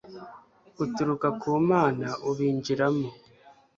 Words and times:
uturuka 0.83 1.27
ku 1.39 1.49
Mana 1.69 2.07
ubinjiramo 2.29 3.07